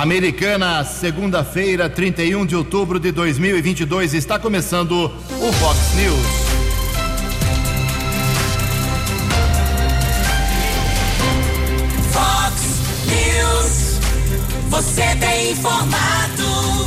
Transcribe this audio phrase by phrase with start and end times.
[0.00, 6.26] Americana, segunda-feira, 31 de outubro de 2022, está começando o Fox News.
[12.10, 12.62] Fox
[13.10, 14.00] News.
[14.70, 16.86] Você tem informado.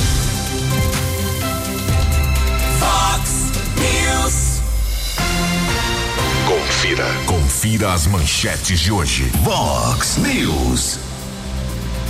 [2.79, 4.61] Fox News.
[6.47, 7.05] Confira.
[7.27, 9.31] Confira as manchetes de hoje.
[9.43, 11.12] Vox News.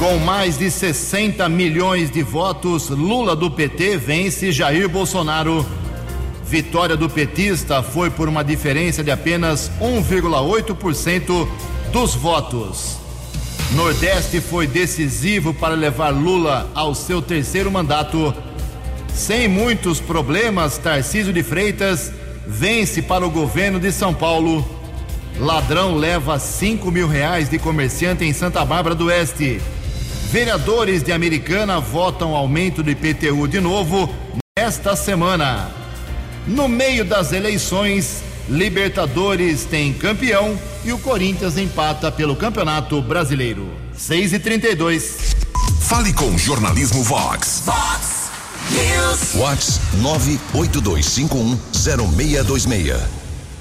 [0.04, 5.66] Com mais de 60 milhões de votos, Lula do PT vence Jair Bolsonaro.
[6.46, 11.48] Vitória do petista foi por uma diferença de apenas 1,8%
[11.94, 12.98] dos votos.
[13.72, 18.34] Nordeste foi decisivo para levar Lula ao seu terceiro mandato.
[19.08, 22.12] Sem muitos problemas, Tarcísio de Freitas
[22.46, 24.68] vence para o governo de São Paulo.
[25.40, 29.62] Ladrão leva 5 mil reais de comerciante em Santa Bárbara do Oeste.
[30.34, 34.12] Vereadores de Americana votam aumento do IPTU de novo
[34.58, 35.70] nesta semana.
[36.48, 43.70] No meio das eleições, Libertadores tem campeão e o Corinthians empata pelo Campeonato Brasileiro.
[43.94, 45.36] 6 e 32
[45.82, 47.62] Fale com o Jornalismo Vox.
[47.64, 48.32] Fox
[48.72, 49.36] News.
[49.36, 53.00] Vox 982510626.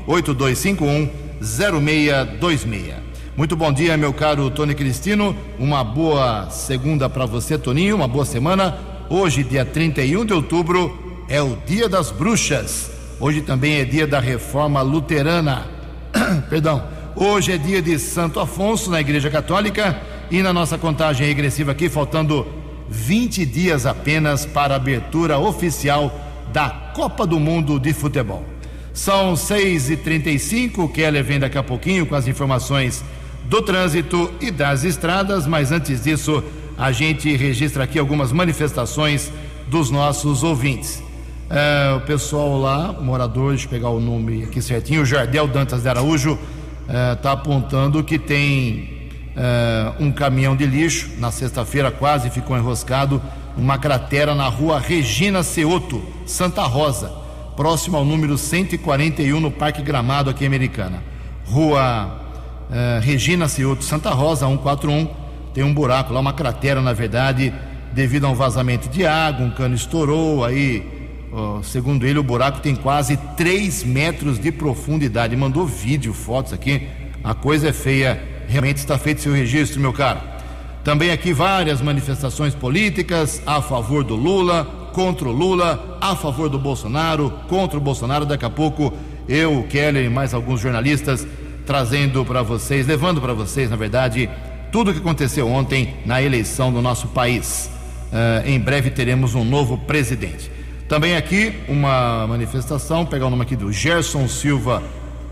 [0.07, 2.93] 982510626.
[3.35, 5.35] Muito bom dia, meu caro Tony Cristino.
[5.57, 7.95] Uma boa segunda para você, Toninho.
[7.95, 8.77] Uma boa semana.
[9.09, 12.92] Hoje, dia 31 de outubro, é o Dia das Bruxas.
[13.25, 15.65] Hoje também é dia da Reforma Luterana.
[16.49, 16.83] Perdão.
[17.15, 19.97] Hoje é dia de Santo Afonso na Igreja Católica
[20.29, 22.45] e na nossa contagem regressiva aqui, faltando
[22.89, 26.13] 20 dias apenas para a abertura oficial
[26.51, 28.43] da Copa do Mundo de Futebol.
[28.93, 33.05] São 6h35, o Keller vem daqui a pouquinho com as informações
[33.45, 36.43] do trânsito e das estradas, mas antes disso,
[36.77, 39.31] a gente registra aqui algumas manifestações
[39.69, 41.01] dos nossos ouvintes.
[41.55, 45.83] É, o pessoal lá, morador, deixa eu pegar o nome aqui certinho, o Jardel Dantas
[45.83, 46.39] de Araújo,
[47.13, 53.21] está apontando que tem é, um caminhão de lixo, na sexta-feira quase ficou enroscado,
[53.55, 57.11] uma cratera na rua Regina Ceoto, Santa Rosa,
[57.55, 61.03] próximo ao número 141 no Parque Gramado aqui em Americana.
[61.45, 62.19] Rua
[62.71, 65.07] é, Regina Ceoto, Santa Rosa, 141,
[65.53, 67.53] tem um buraco lá, uma cratera na verdade,
[67.91, 71.02] devido a um vazamento de água, um cano estourou, aí
[71.63, 75.35] segundo ele, o buraco tem quase 3 metros de profundidade.
[75.35, 76.87] Mandou vídeo, fotos aqui.
[77.23, 78.21] A coisa é feia.
[78.47, 80.19] Realmente está feito seu registro, meu caro.
[80.83, 86.59] Também aqui várias manifestações políticas a favor do Lula, contra o Lula, a favor do
[86.59, 88.25] Bolsonaro, contra o Bolsonaro.
[88.25, 88.93] Daqui a pouco
[89.27, 91.25] eu, o Keller e mais alguns jornalistas
[91.65, 94.29] trazendo para vocês, levando para vocês, na verdade,
[94.71, 97.69] tudo o que aconteceu ontem na eleição do nosso país.
[98.11, 100.51] Uh, em breve teremos um novo presidente.
[100.87, 104.83] Também aqui uma manifestação, pegar o nome aqui do Gerson Silva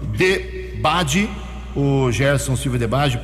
[0.01, 1.29] de Bade,
[1.75, 3.19] o Gerson Silva de Bade,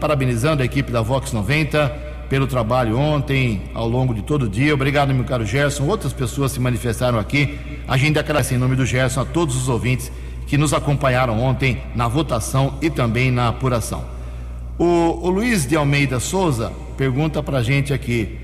[0.00, 1.88] parabenizando a equipe da Vox 90
[2.28, 4.74] pelo trabalho ontem, ao longo de todo o dia.
[4.74, 5.84] Obrigado, meu caro Gerson.
[5.84, 7.58] Outras pessoas se manifestaram aqui.
[7.86, 10.12] A gente agradece em nome do Gerson a todos os ouvintes
[10.46, 14.04] que nos acompanharam ontem na votação e também na apuração.
[14.78, 18.36] O, o Luiz de Almeida Souza pergunta para a gente aqui: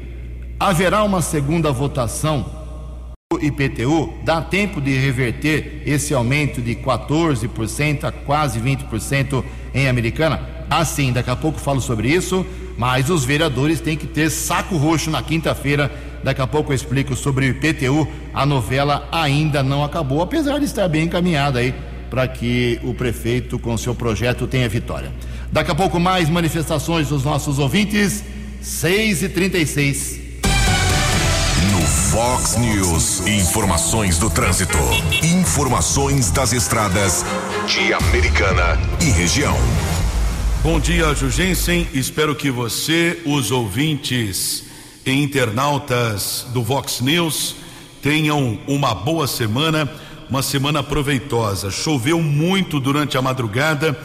[0.58, 2.63] haverá uma segunda votação
[3.42, 9.44] IPTU, dá tempo de reverter esse aumento de 14% a quase 20%
[9.74, 10.40] em Americana?
[10.68, 12.44] Assim, daqui a pouco falo sobre isso,
[12.76, 15.90] mas os vereadores têm que ter saco roxo na quinta-feira.
[16.22, 18.08] Daqui a pouco eu explico sobre o IPTU.
[18.32, 21.74] A novela ainda não acabou, apesar de estar bem encaminhada aí
[22.10, 25.12] para que o prefeito, com seu projeto, tenha vitória.
[25.50, 28.24] Daqui a pouco mais manifestações dos nossos ouvintes.
[28.60, 30.23] 6 e 36
[32.14, 33.26] Fox News.
[33.26, 34.78] Informações do trânsito.
[35.20, 37.24] Informações das estradas
[37.66, 39.56] de Americana e região.
[40.62, 41.88] Bom dia, Jugensen.
[41.92, 44.62] Espero que você, os ouvintes
[45.04, 47.56] e internautas do Vox News,
[48.00, 49.90] tenham uma boa semana,
[50.30, 51.68] uma semana proveitosa.
[51.68, 53.98] Choveu muito durante a madrugada,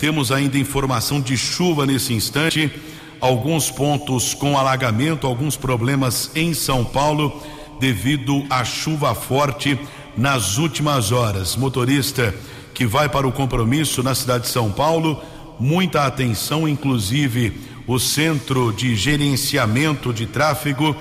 [0.00, 2.72] temos ainda informação de chuva nesse instante,
[3.22, 7.40] alguns pontos com alagamento, alguns problemas em São Paulo
[7.78, 9.78] devido à chuva forte
[10.16, 11.54] nas últimas horas.
[11.54, 12.34] Motorista
[12.74, 15.22] que vai para o compromisso na cidade de São Paulo,
[15.60, 20.96] muita atenção, inclusive o Centro de Gerenciamento de Tráfego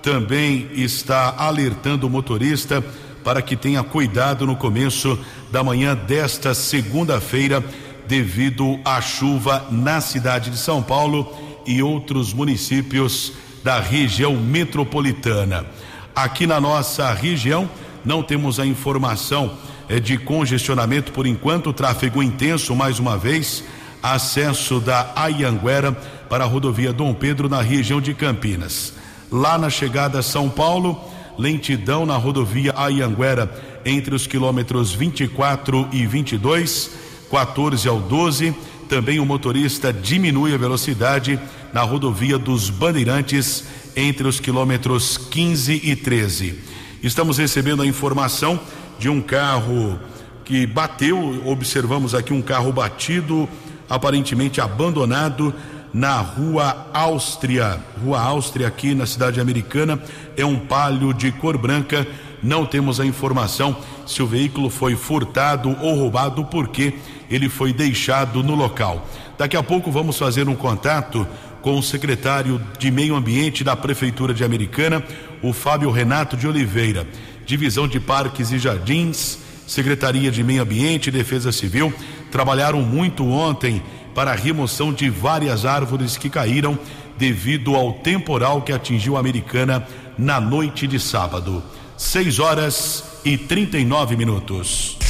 [0.00, 2.84] também está alertando o motorista
[3.24, 5.18] para que tenha cuidado no começo
[5.50, 7.64] da manhã desta segunda-feira,
[8.06, 13.32] devido à chuva na cidade de São Paulo e outros municípios
[13.62, 15.66] da região metropolitana.
[16.14, 17.68] Aqui na nossa região,
[18.04, 19.52] não temos a informação
[19.88, 23.64] eh, de congestionamento por enquanto, tráfego intenso mais uma vez,
[24.02, 25.92] acesso da Ayanguera
[26.28, 28.92] para a rodovia Dom Pedro na região de Campinas.
[29.30, 31.00] Lá na chegada a São Paulo,
[31.38, 33.50] lentidão na rodovia Ayanguera
[33.84, 36.90] entre os quilômetros 24 e 22,
[37.30, 38.54] 14 ao 12.
[38.94, 41.36] Também o motorista diminui a velocidade
[41.72, 43.64] na rodovia dos Bandeirantes
[43.96, 46.60] entre os quilômetros 15 e 13.
[47.02, 48.60] Estamos recebendo a informação
[48.96, 49.98] de um carro
[50.44, 53.48] que bateu, observamos aqui um carro batido,
[53.90, 55.52] aparentemente abandonado
[55.92, 57.80] na Rua Áustria.
[58.00, 60.00] Rua Áustria, aqui na cidade americana,
[60.36, 62.06] é um palio de cor branca.
[62.40, 63.76] Não temos a informação
[64.06, 66.94] se o veículo foi furtado ou roubado, porque
[67.30, 69.08] ele foi deixado no local.
[69.38, 71.26] Daqui a pouco vamos fazer um contato
[71.62, 75.02] com o secretário de Meio Ambiente da Prefeitura de Americana,
[75.42, 77.06] o Fábio Renato de Oliveira.
[77.46, 81.92] Divisão de Parques e Jardins, Secretaria de Meio Ambiente e Defesa Civil
[82.30, 83.82] trabalharam muito ontem
[84.14, 86.78] para a remoção de várias árvores que caíram
[87.16, 89.86] devido ao temporal que atingiu a Americana
[90.18, 91.62] na noite de sábado.
[91.96, 95.03] 6 horas e 39 minutos.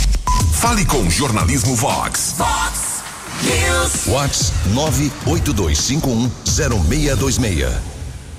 [0.64, 2.36] Fale com Jornalismo Vox.
[2.38, 3.02] Vox
[3.42, 4.06] News.
[4.06, 7.70] Vox 982510626.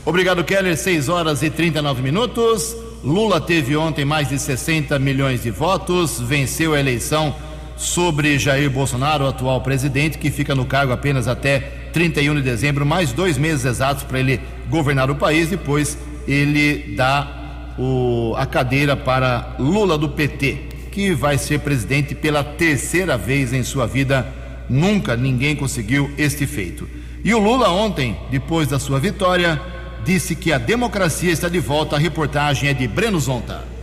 [0.03, 0.75] Obrigado, Keller.
[0.75, 2.75] 6 horas e 39 minutos.
[3.03, 7.35] Lula teve ontem mais de 60 milhões de votos, venceu a eleição
[7.77, 11.59] sobre Jair Bolsonaro, o atual presidente, que fica no cargo apenas até
[11.93, 15.51] 31 de dezembro, mais dois meses exatos para ele governar o país.
[15.51, 15.95] Depois
[16.27, 23.17] ele dá o, a cadeira para Lula do PT, que vai ser presidente pela terceira
[23.17, 24.33] vez em sua vida.
[24.69, 26.87] Nunca ninguém conseguiu este feito.
[27.21, 29.61] E o Lula, ontem, depois da sua vitória,
[30.05, 31.97] disse que a democracia está de volta.
[31.97, 33.74] A reportagem é de Breno Zonta.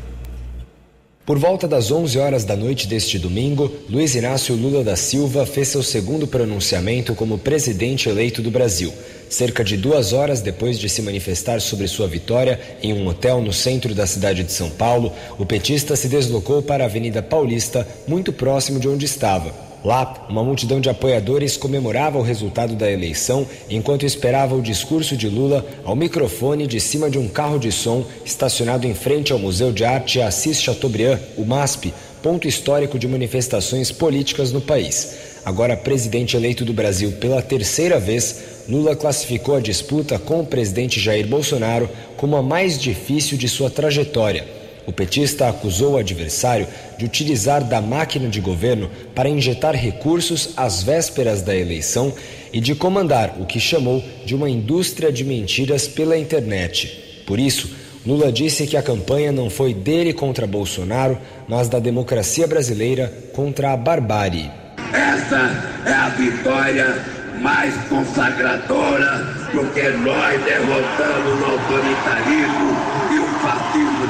[1.24, 5.68] Por volta das 11 horas da noite deste domingo, Luiz Inácio Lula da Silva fez
[5.68, 8.92] seu segundo pronunciamento como presidente eleito do Brasil.
[9.30, 13.52] Cerca de duas horas depois de se manifestar sobre sua vitória em um hotel no
[13.52, 18.32] centro da cidade de São Paulo, o petista se deslocou para a Avenida Paulista, muito
[18.32, 19.71] próximo de onde estava.
[19.84, 25.28] Lá, uma multidão de apoiadores comemorava o resultado da eleição enquanto esperava o discurso de
[25.28, 29.72] Lula ao microfone de cima de um carro de som estacionado em frente ao Museu
[29.72, 31.92] de Arte Assis Chateaubriand, o MASP,
[32.22, 35.16] ponto histórico de manifestações políticas no país.
[35.44, 41.00] Agora presidente eleito do Brasil pela terceira vez, Lula classificou a disputa com o presidente
[41.00, 46.66] Jair Bolsonaro como a mais difícil de sua trajetória o petista acusou o adversário
[46.98, 52.12] de utilizar da máquina de governo para injetar recursos às vésperas da eleição
[52.52, 57.22] e de comandar o que chamou de uma indústria de mentiras pela internet.
[57.26, 57.70] Por isso,
[58.04, 61.16] Lula disse que a campanha não foi dele contra Bolsonaro,
[61.48, 64.50] mas da democracia brasileira contra a barbárie.
[64.92, 65.50] Essa
[65.86, 66.96] é a vitória
[67.40, 72.91] mais consagradora, porque nós derrotamos o autoritarismo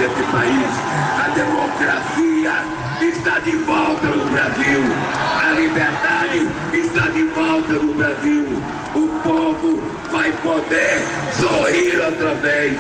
[0.03, 0.67] desse país.
[1.17, 2.53] A democracia
[3.01, 4.81] está de volta no Brasil.
[5.41, 8.47] A liberdade está de volta no Brasil.
[8.95, 9.81] O povo
[10.11, 10.99] vai poder
[11.39, 12.79] sorrir outra vez.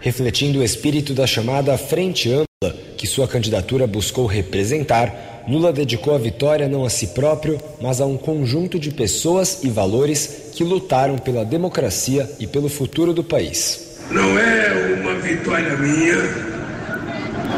[0.00, 6.18] Refletindo o espírito da chamada Frente Ampla, que sua candidatura buscou representar, Lula dedicou a
[6.18, 11.16] vitória não a si próprio, mas a um conjunto de pessoas e valores que lutaram
[11.16, 13.88] pela democracia e pelo futuro do país.
[14.10, 16.57] Não é uma vitória minha,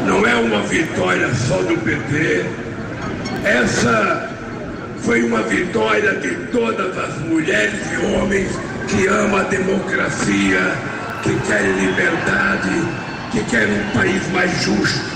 [0.05, 2.45] não é uma vitória só do PT.
[3.43, 4.29] Essa
[4.99, 8.51] foi uma vitória de todas as mulheres e homens
[8.87, 10.75] que amam a democracia,
[11.23, 12.69] que querem liberdade,
[13.31, 15.11] que querem um país mais justo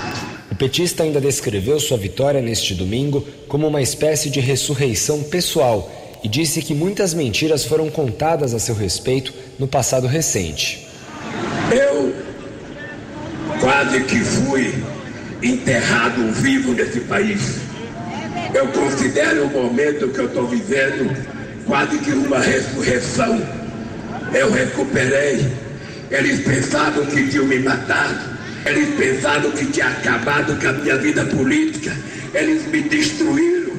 [0.56, 5.90] petista ainda descreveu sua vitória neste domingo como uma espécie de ressurreição pessoal
[6.24, 10.88] e disse que muitas mentiras foram contadas a seu respeito no passado recente.
[11.70, 12.14] Eu
[13.66, 14.72] quase que fui
[15.42, 17.56] enterrado vivo nesse país.
[18.54, 21.12] Eu considero o momento que eu estou vivendo
[21.66, 23.44] quase que uma ressurreição.
[24.32, 25.44] Eu recuperei.
[26.12, 28.36] Eles pensavam que tinham me matado.
[28.64, 31.92] Eles pensavam que tinha acabado com a minha vida política.
[32.34, 33.74] Eles me destruíram.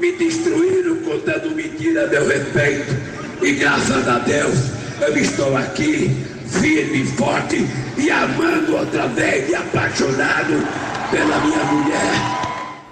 [0.00, 2.96] Me destruíram contando mentira a meu respeito.
[3.42, 4.58] E graças a Deus
[5.02, 6.16] eu estou aqui
[6.50, 10.66] firme, forte e amando outra vez e apaixonado
[11.10, 12.38] pela minha mulher.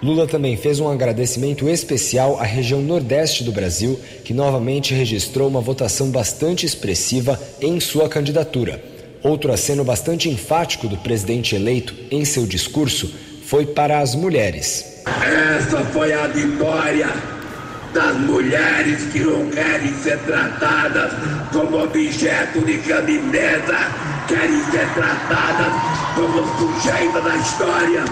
[0.02, 5.60] Lula também fez um agradecimento especial à região nordeste do Brasil, que novamente registrou uma
[5.60, 8.82] votação bastante expressiva em sua candidatura.
[9.22, 13.12] Outro aceno bastante enfático do presidente eleito em seu discurso
[13.44, 15.02] foi para as mulheres.
[15.06, 17.35] Essa foi a vitória
[17.96, 21.12] das mulheres que não querem ser tratadas
[21.50, 23.90] como objeto de caminhada,
[24.28, 25.72] querem ser tratadas
[26.14, 28.04] como sujeitas da história.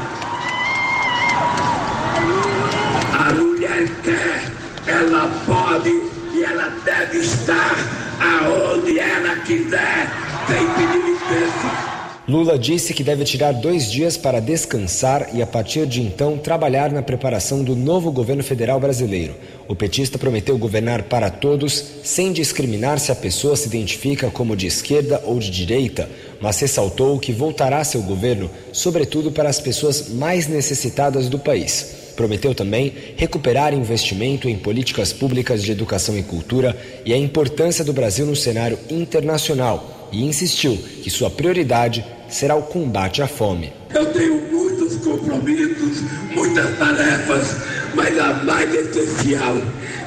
[3.12, 4.50] A mulher quer,
[4.86, 5.90] ela pode
[6.32, 7.76] e ela deve estar
[8.22, 10.10] aonde ela quiser,
[10.46, 11.93] sem pedir licença.
[12.26, 16.90] Lula disse que deve tirar dois dias para descansar e, a partir de então, trabalhar
[16.90, 19.34] na preparação do novo governo federal brasileiro.
[19.68, 24.66] O petista prometeu governar para todos, sem discriminar se a pessoa se identifica como de
[24.66, 26.08] esquerda ou de direita,
[26.40, 31.94] mas ressaltou que voltará seu governo, sobretudo para as pessoas mais necessitadas do país.
[32.16, 37.92] Prometeu também recuperar investimento em políticas públicas de educação e cultura e a importância do
[37.92, 43.72] Brasil no cenário internacional e insistiu que sua prioridade será o combate à fome.
[43.92, 46.02] Eu tenho muitos compromissos,
[46.32, 47.56] muitas tarefas,
[47.94, 49.56] mas a mais essencial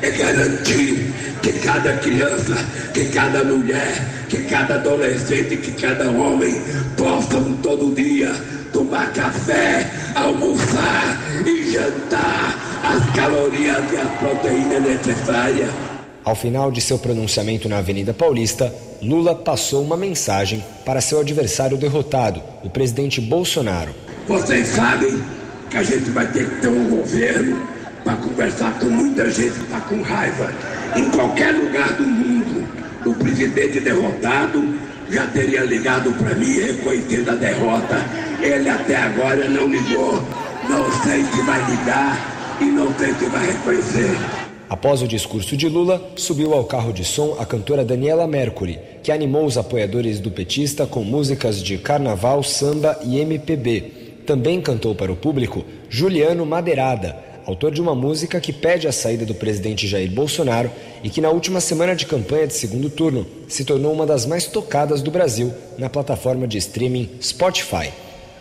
[0.01, 2.55] é garantir que cada criança,
[2.93, 6.61] que cada mulher, que cada adolescente, que cada homem
[6.95, 8.33] possam todo dia
[8.71, 15.96] tomar café, almoçar e jantar as calorias e as proteínas necessárias.
[16.27, 21.77] Ao final de seu pronunciamento na Avenida Paulista, Lula passou uma mensagem para seu adversário
[21.77, 23.95] derrotado, o presidente Bolsonaro.
[24.27, 25.23] Vocês sabem
[25.69, 27.65] que a gente vai ter que ter um governo
[28.03, 30.53] para conversar com muita gente que está com raiva.
[30.97, 32.67] Em qualquer lugar do mundo,
[33.05, 34.77] o presidente derrotado
[35.09, 38.05] já teria ligado para mim reconhecendo a derrota.
[38.41, 40.21] Ele até agora não ligou.
[40.67, 44.46] Não sei se vai ligar e não sei se vai reconhecer.
[44.69, 49.13] Após o discurso de Lula, subiu ao carro de som a cantora Daniela Mercury, que
[49.13, 54.23] animou os apoiadores do petista com músicas de carnaval, samba e MPB.
[54.25, 59.25] Também cantou para o público Juliano Madeirada, autor de uma música que pede a saída
[59.25, 60.69] do presidente Jair Bolsonaro
[61.01, 64.47] e que na última semana de campanha de segundo turno se tornou uma das mais
[64.47, 67.89] tocadas do Brasil na plataforma de streaming Spotify.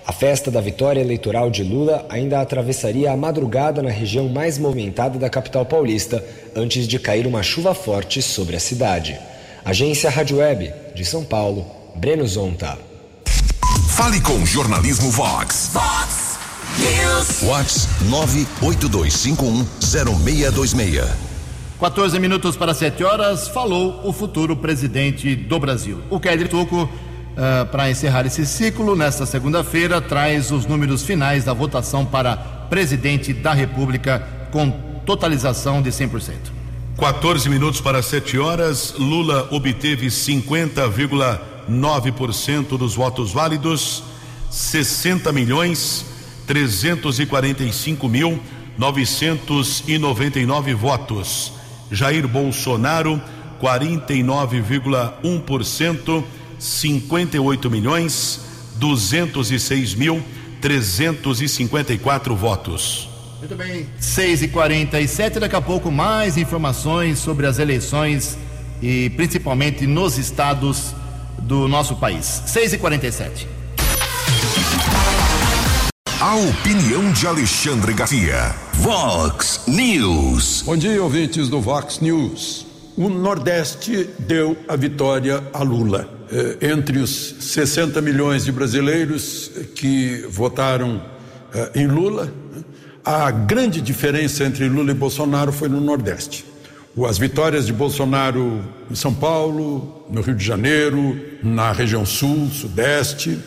[0.06, 5.18] A festa da vitória eleitoral de Lula ainda atravessaria a madrugada na região mais movimentada
[5.18, 9.18] da capital paulista, antes de cair uma chuva forte sobre a cidade.
[9.64, 12.78] Agência Rádio Web, de São Paulo, Breno Zonta.
[13.88, 15.70] Fale com o Jornalismo Vox.
[15.72, 16.38] Vox
[16.78, 17.42] News.
[17.42, 17.88] Vox
[18.62, 21.04] 982510626.
[21.80, 26.00] 14 minutos para 7 horas, falou o futuro presidente do Brasil.
[26.08, 26.88] O Kedri Tuco
[27.37, 33.35] Uh, para encerrar esse ciclo, nesta segunda-feira, traz os números finais da votação para presidente
[33.35, 34.71] da República com
[35.05, 36.33] totalização de 100%.
[36.99, 44.02] 14 minutos para 7 horas, Lula obteve 50,9% dos votos válidos,
[44.50, 46.07] 60 milhões
[46.47, 48.40] 345 mil
[48.78, 51.52] 999 votos.
[51.90, 53.21] Jair Bolsonaro
[53.61, 56.25] 49,1%
[56.58, 58.40] 58 milhões
[58.76, 60.22] 206 mil
[60.60, 63.08] 354 votos.
[63.38, 63.86] Muito bem.
[64.00, 68.36] 6 e 47 daqui a pouco mais informações sobre as eleições
[68.82, 70.94] e principalmente nos estados
[71.38, 72.42] do nosso país.
[72.46, 73.46] 6 e 47
[76.20, 78.54] A opinião de Alexandre Garcia.
[78.75, 80.62] Vox News.
[80.62, 82.66] Bom dia, ouvintes do Vox News.
[82.96, 86.15] O Nordeste deu a vitória a Lula.
[86.30, 91.00] Eh, entre os 60 milhões de brasileiros que votaram
[91.54, 92.33] eh, em Lula,
[93.04, 96.45] a grande diferença entre Lula e Bolsonaro foi no Nordeste.
[97.09, 103.38] As vitórias de Bolsonaro em São Paulo, no Rio de Janeiro, na região Sul, Sudeste,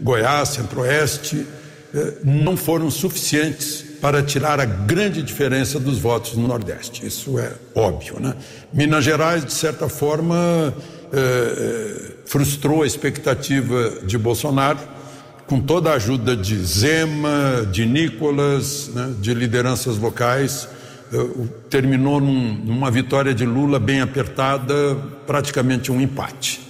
[0.00, 1.44] Goiás, Centro-Oeste,
[1.92, 7.04] eh, não foram suficientes para tirar a grande diferença dos votos no Nordeste.
[7.04, 8.20] Isso é óbvio.
[8.20, 8.34] Né?
[8.72, 10.72] Minas Gerais, de certa forma,
[11.12, 14.78] eh, frustrou a expectativa de Bolsonaro,
[15.46, 20.68] com toda a ajuda de Zema, de Nicolas, né, de lideranças locais.
[21.12, 21.26] Eh,
[21.70, 24.96] terminou num, numa vitória de Lula bem apertada,
[25.26, 26.60] praticamente um empate.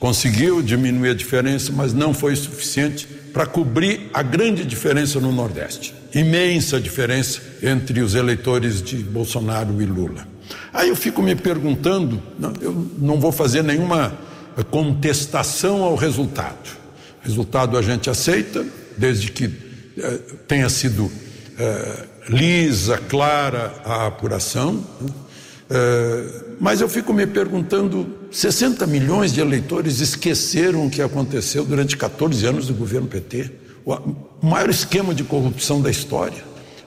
[0.00, 5.94] Conseguiu diminuir a diferença, mas não foi suficiente para cobrir a grande diferença no Nordeste
[6.14, 10.33] imensa diferença entre os eleitores de Bolsonaro e Lula.
[10.72, 12.22] Aí eu fico me perguntando,
[12.60, 14.16] eu não vou fazer nenhuma
[14.70, 16.70] contestação ao resultado.
[17.22, 18.64] Resultado a gente aceita,
[18.96, 19.50] desde que
[19.96, 21.10] eh, tenha sido
[21.58, 24.84] eh, lisa, clara a apuração.
[25.70, 31.96] Eh, mas eu fico me perguntando: 60 milhões de eleitores esqueceram o que aconteceu durante
[31.96, 33.64] 14 anos do governo PT?
[33.86, 36.42] o maior esquema de corrupção da história.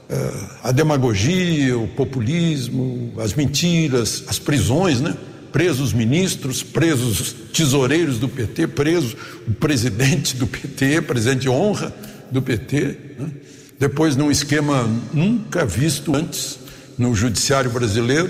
[0.09, 0.31] É,
[0.63, 5.15] a demagogia, o populismo, as mentiras, as prisões, né?
[5.51, 11.93] Presos ministros, presos tesoureiros do PT, preso o presidente do PT, presidente de honra
[12.31, 12.97] do PT.
[13.17, 13.31] Né?
[13.79, 16.59] Depois, num esquema nunca visto antes
[16.97, 18.29] no judiciário brasileiro,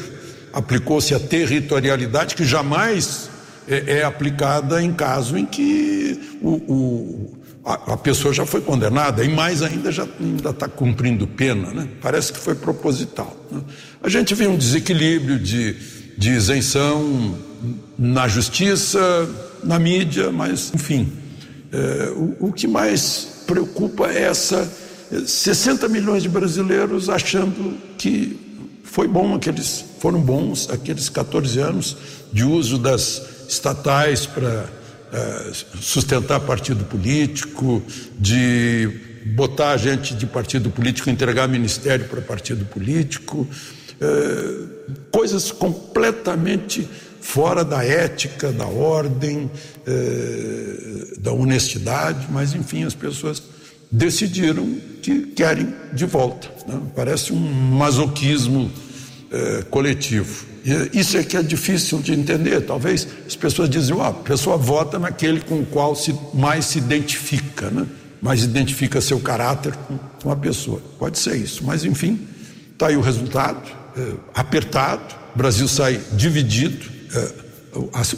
[0.54, 3.30] aplicou-se a territorialidade que jamais
[3.68, 9.28] é, é, aplicada em caso em que o, o a, pessoa já foi condenada e
[9.28, 11.90] mais ainda já ainda está cumprindo pena, né?
[12.02, 13.36] Parece que foi proposital.
[13.52, 13.62] Né?
[14.02, 15.76] A gente vê um desequilíbrio de,
[16.18, 17.38] de isenção
[17.98, 19.00] na justiça,
[19.64, 21.12] na mídia, mas enfim,
[21.72, 24.70] é, o, o que mais preocupa é essa
[25.26, 28.40] 60 milhões de brasileiros achando que
[28.84, 31.98] foi bom aqueles foram bons aqueles 14 anos
[32.32, 34.77] de uso das estatais para é,
[35.80, 37.82] sustentar partido político,
[38.20, 38.90] de
[39.36, 43.48] botar gente de partido político, entregar ministério para partido político,
[44.00, 46.88] é, coisas completamente
[47.20, 49.50] fora da ética, da ordem,
[49.86, 53.42] é, da honestidade, mas enfim, as pessoas
[53.92, 56.50] decidiram que querem de volta.
[56.68, 56.82] Né?
[56.96, 58.72] Parece um masoquismo
[59.70, 60.46] coletivo.
[60.94, 62.62] Isso é que é difícil de entender.
[62.62, 66.80] Talvez as pessoas dizem, ó, a pessoa vota naquele com o qual se mais se
[66.80, 67.88] identifica, né?
[68.22, 70.82] mais identifica seu caráter com, com a pessoa.
[71.00, 72.28] Pode ser isso, mas enfim,
[72.74, 73.62] está aí o resultado,
[73.96, 77.48] é, apertado, o Brasil sai dividido, é,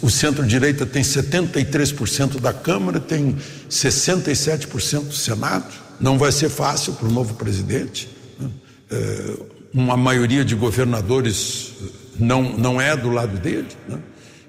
[0.02, 3.36] o centro-direita tem 73% da Câmara, tem
[3.70, 5.68] 67% do Senado.
[6.00, 8.10] Não vai ser fácil para o novo presidente.
[8.40, 8.50] Né?
[8.90, 9.34] É,
[9.74, 11.72] uma maioria de governadores
[12.20, 13.68] não, não é do lado dele.
[13.88, 14.00] Né?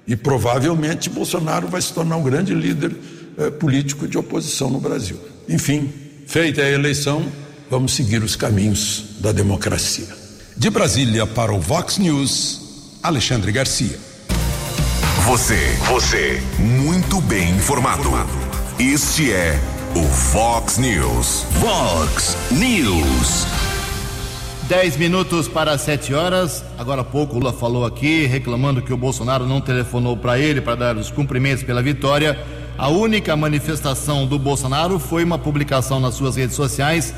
[0.07, 2.95] E provavelmente Bolsonaro vai se tornar um grande líder
[3.37, 5.17] eh, político de oposição no Brasil.
[5.47, 5.91] Enfim,
[6.27, 7.25] feita a eleição,
[7.69, 10.07] vamos seguir os caminhos da democracia.
[10.57, 13.97] De Brasília para o Vox News, Alexandre Garcia.
[15.25, 18.09] Você, você, muito bem informado.
[18.79, 19.59] Este é
[19.95, 21.45] o Vox News.
[21.59, 23.70] Vox News.
[24.71, 26.63] 10 minutos para 7 horas.
[26.77, 30.75] Agora há pouco Lula falou aqui, reclamando que o Bolsonaro não telefonou para ele para
[30.75, 32.41] dar os cumprimentos pela vitória.
[32.77, 37.13] A única manifestação do Bolsonaro foi uma publicação nas suas redes sociais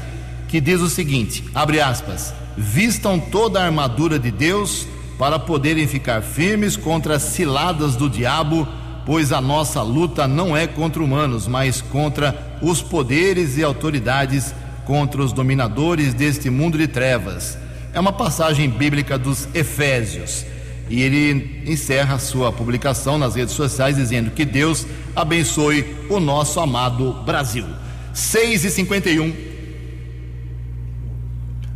[0.48, 4.88] que diz o seguinte: abre aspas, vistam toda a armadura de Deus
[5.20, 8.68] para poderem ficar firmes contra as ciladas do diabo,
[9.06, 15.22] pois a nossa luta não é contra humanos, mas contra os poderes e autoridades contra
[15.22, 17.58] os dominadores deste mundo de trevas.
[17.93, 20.46] É uma passagem bíblica dos Efésios.
[20.89, 27.13] E ele encerra sua publicação nas redes sociais dizendo que Deus abençoe o nosso amado
[27.26, 27.65] Brasil.
[28.13, 29.54] 6 e 51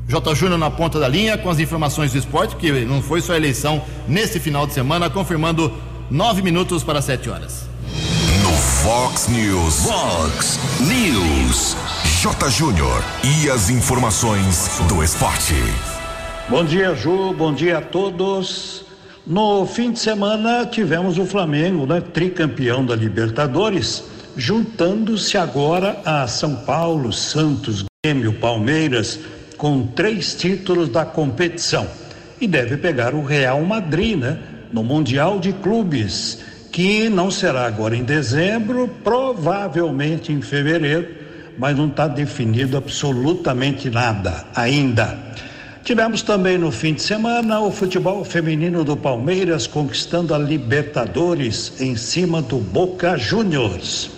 [0.08, 0.36] J.
[0.36, 3.84] Júnior na ponta da linha com as informações do esporte, que não foi sua eleição
[4.08, 5.74] nesse final de semana, confirmando
[6.10, 7.68] nove minutos para sete horas.
[8.42, 9.84] No Fox News.
[9.84, 11.76] Fox News.
[12.28, 12.50] J.
[12.50, 15.54] Júnior e as informações do esporte.
[16.50, 17.32] Bom dia, Ju.
[17.32, 18.84] Bom dia a todos.
[19.26, 24.04] No fim de semana tivemos o Flamengo, né, tricampeão da Libertadores,
[24.36, 29.18] juntando-se agora a São Paulo, Santos, Grêmio, Palmeiras,
[29.56, 31.88] com três títulos da competição.
[32.42, 34.38] E deve pegar o Real Madrid, né,
[34.74, 36.40] no Mundial de Clubes,
[36.74, 41.26] que não será agora em dezembro, provavelmente em fevereiro
[41.58, 45.18] mas não está definido absolutamente nada ainda.
[45.84, 51.96] Tivemos também no fim de semana o futebol feminino do Palmeiras conquistando a Libertadores em
[51.96, 54.12] cima do Boca Juniors.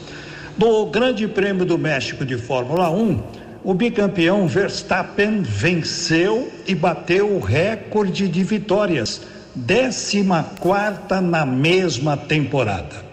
[0.58, 3.21] No Grande Prêmio do México de Fórmula 1,
[3.63, 9.21] o bicampeão Verstappen venceu e bateu o recorde de vitórias,
[9.56, 10.25] 14
[10.60, 13.09] quarta na mesma temporada.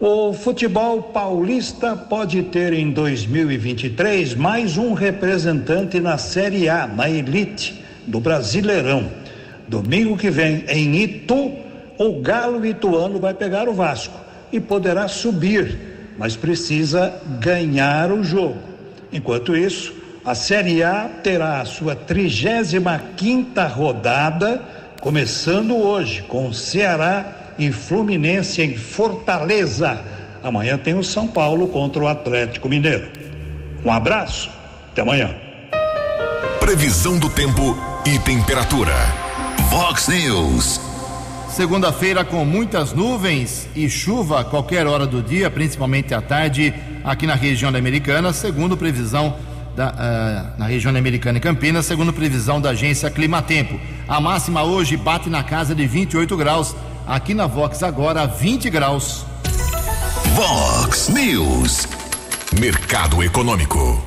[0.00, 7.84] O futebol paulista pode ter em 2023 mais um representante na Série A, na elite
[8.06, 9.10] do Brasileirão.
[9.68, 11.52] Domingo que vem, em Itu,
[11.98, 14.18] o Galo Ituano vai pegar o Vasco
[14.50, 15.78] e poderá subir,
[16.16, 18.56] mas precisa ganhar o jogo.
[19.12, 19.92] Enquanto isso,
[20.24, 22.80] a Série A terá a sua 35
[23.18, 24.62] quinta rodada,
[25.02, 30.02] começando hoje com Ceará e Fluminense em Fortaleza.
[30.42, 33.06] Amanhã tem o São Paulo contra o Atlético Mineiro.
[33.84, 34.50] Um abraço,
[34.90, 35.34] até amanhã.
[36.58, 38.94] Previsão do tempo e temperatura.
[39.68, 40.80] Vox News.
[41.50, 46.72] Segunda-feira com muitas nuvens e chuva a qualquer hora do dia, principalmente à tarde,
[47.04, 49.36] aqui na região da Americana, segundo previsão
[49.76, 53.78] da, uh, na região da Americana e Campinas, segundo previsão da agência Climatempo.
[54.08, 56.74] A máxima hoje bate na casa de 28 graus
[57.10, 59.26] Aqui na Vox agora 20 graus.
[60.32, 61.88] Vox News.
[62.60, 64.00] Mercado Econômico.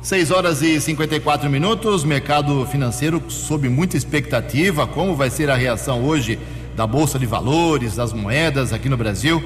[0.00, 2.04] 6 horas e 54 minutos.
[2.04, 4.86] Mercado financeiro sob muita expectativa.
[4.86, 6.38] Como vai ser a reação hoje
[6.76, 9.42] da Bolsa de Valores, das moedas aqui no Brasil,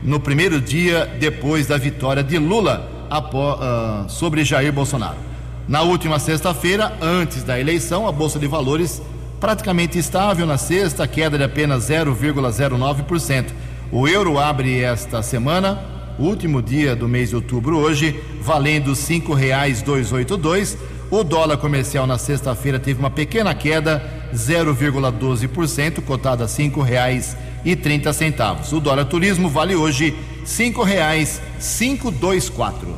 [0.00, 5.18] no primeiro dia depois da vitória de Lula uh, sobre Jair Bolsonaro.
[5.66, 9.02] Na última sexta-feira, antes da eleição, a Bolsa de Valores
[9.44, 13.48] praticamente estável na sexta, queda de apenas 0,09%.
[13.92, 15.84] O euro abre esta semana,
[16.18, 20.78] último dia do mês de outubro hoje, valendo R$ 5,282.
[21.10, 24.02] O dólar comercial na sexta-feira teve uma pequena queda,
[24.34, 28.72] 0,12%, cotado a R$ 5,30.
[28.72, 32.96] O dólar turismo vale hoje R$ 5,524.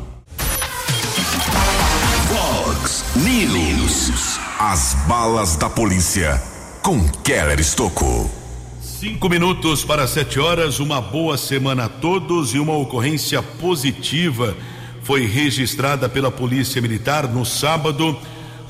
[2.28, 3.75] Fox News.
[4.58, 6.42] As balas da polícia
[6.82, 8.30] com Keller Estocou.
[8.80, 10.80] Cinco minutos para sete horas.
[10.80, 14.56] Uma boa semana a todos e uma ocorrência positiva
[15.02, 18.16] foi registrada pela Polícia Militar no sábado.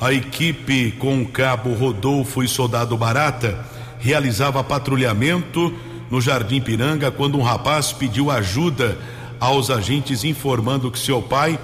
[0.01, 3.65] A equipe com o cabo Rodolfo e soldado Barata
[3.97, 5.73] realizava patrulhamento
[6.11, 8.97] no Jardim Piranga quando um rapaz pediu ajuda
[9.39, 11.57] aos agentes informando que seu pai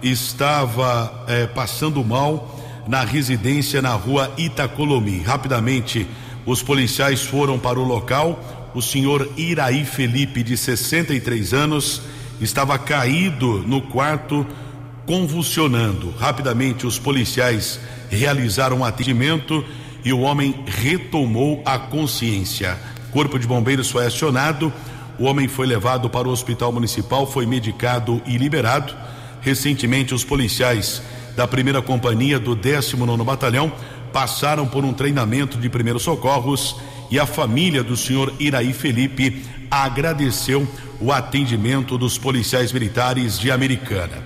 [0.00, 2.53] estava eh, passando mal
[2.86, 5.20] na residência na rua Itacolomi.
[5.20, 6.06] Rapidamente,
[6.46, 8.72] os policiais foram para o local.
[8.74, 12.02] O senhor Iraí Felipe, de 63 anos,
[12.40, 14.46] estava caído no quarto,
[15.06, 16.10] convulsionando.
[16.18, 19.64] Rapidamente, os policiais realizaram um atendimento
[20.04, 22.78] e o homem retomou a consciência.
[23.10, 24.72] Corpo de Bombeiros foi acionado.
[25.18, 28.94] O homem foi levado para o hospital municipal, foi medicado e liberado.
[29.40, 31.00] Recentemente, os policiais
[31.36, 33.72] da primeira companhia do 19 Batalhão
[34.12, 36.76] passaram por um treinamento de primeiros socorros
[37.10, 40.66] e a família do senhor Iraí Felipe agradeceu
[41.00, 44.22] o atendimento dos policiais militares de Americana.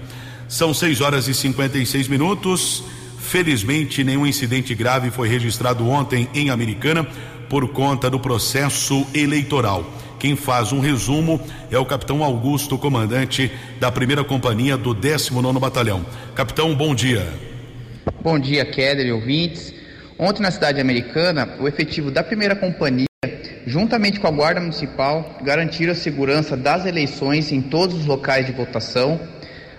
[0.46, 2.84] São 6 horas e 56 minutos.
[3.18, 7.06] Felizmente, nenhum incidente grave foi registrado ontem em Americana
[7.48, 9.90] por conta do processo eleitoral.
[10.18, 16.04] Quem faz um resumo é o capitão Augusto, comandante da primeira companhia do 19 Batalhão.
[16.34, 17.24] Capitão, bom dia.
[18.20, 19.72] Bom dia, Keller e ouvintes.
[20.18, 23.06] Ontem na cidade americana, o efetivo da primeira companhia,
[23.64, 28.50] juntamente com a Guarda Municipal, garantiram a segurança das eleições em todos os locais de
[28.50, 29.20] votação.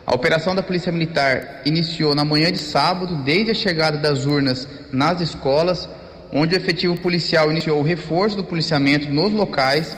[0.08, 4.70] A operação da Polícia Militar iniciou na manhã de sábado, desde a chegada das urnas
[4.90, 5.90] nas escolas,
[6.32, 9.98] onde o efetivo policial iniciou o reforço do policiamento nos locais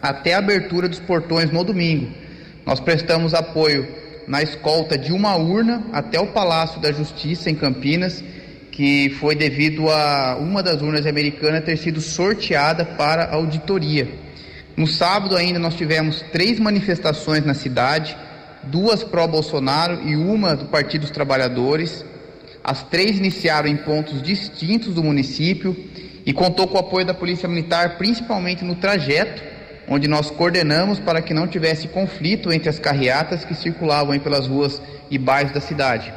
[0.00, 2.08] até a abertura dos portões no domingo.
[2.64, 3.86] Nós prestamos apoio
[4.26, 8.22] na escolta de uma urna até o Palácio da Justiça em Campinas,
[8.72, 14.08] que foi devido a uma das urnas americanas ter sido sorteada para auditoria.
[14.76, 18.16] No sábado ainda nós tivemos três manifestações na cidade,
[18.64, 22.04] duas pró-Bolsonaro e uma do Partido dos Trabalhadores.
[22.62, 25.74] As três iniciaram em pontos distintos do município
[26.26, 29.55] e contou com o apoio da Polícia Militar, principalmente no trajeto
[29.88, 34.80] onde nós coordenamos para que não tivesse conflito entre as carreatas que circulavam pelas ruas
[35.10, 36.12] e bairros da cidade.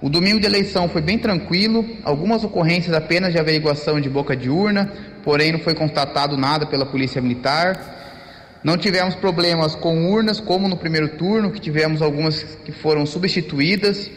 [0.00, 4.50] O domingo de eleição foi bem tranquilo, algumas ocorrências apenas de averiguação de boca de
[4.50, 8.60] urna, porém não foi constatado nada pela Polícia Militar.
[8.62, 14.10] Não tivemos problemas com urnas, como no primeiro turno, que tivemos algumas que foram substituídas.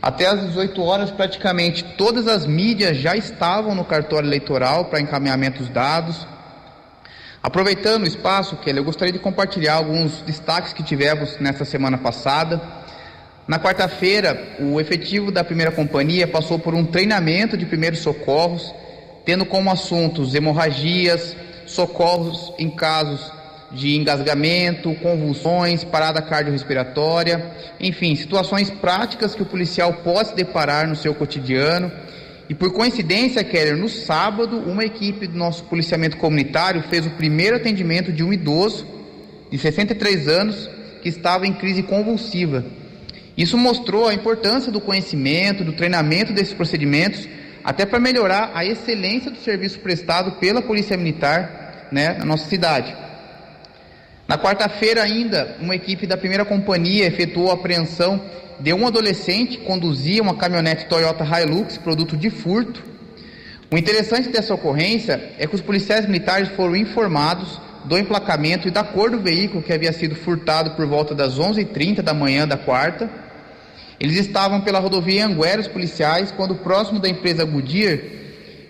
[0.00, 5.58] Até às 18 horas, praticamente todas as mídias já estavam no cartório eleitoral para encaminhamento
[5.58, 6.26] dos dados.
[7.42, 12.60] Aproveitando o espaço, Kelly, eu gostaria de compartilhar alguns destaques que tivemos nessa semana passada.
[13.48, 18.74] Na quarta-feira, o efetivo da primeira companhia passou por um treinamento de primeiros socorros,
[19.24, 23.32] tendo como assuntos hemorragias, socorros em casos
[23.72, 27.50] de engasgamento, convulsões, parada cardiorrespiratória,
[27.80, 31.90] enfim, situações práticas que o policial pode se deparar no seu cotidiano.
[32.50, 37.54] E por coincidência, Keller, no sábado, uma equipe do nosso policiamento comunitário fez o primeiro
[37.54, 38.84] atendimento de um idoso
[39.52, 40.68] de 63 anos
[41.00, 42.64] que estava em crise convulsiva.
[43.36, 47.28] Isso mostrou a importância do conhecimento, do treinamento desses procedimentos,
[47.62, 52.92] até para melhorar a excelência do serviço prestado pela Polícia Militar né, na nossa cidade.
[54.26, 58.20] Na quarta-feira, ainda, uma equipe da primeira companhia efetuou a apreensão
[58.60, 62.82] de um adolescente que conduzia uma caminhonete Toyota Hilux, produto de furto.
[63.70, 68.84] O interessante dessa ocorrência é que os policiais militares foram informados do emplacamento e da
[68.84, 73.08] cor do veículo que havia sido furtado por volta das 11h30 da manhã da quarta.
[73.98, 77.98] Eles estavam pela rodovia Anguera, os policiais, quando próximo da empresa Goodyear,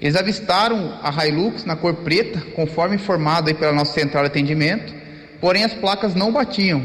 [0.01, 5.01] eles avistaram a Hilux na cor preta, conforme informado pela nossa central de atendimento
[5.41, 6.85] porém as placas não batiam.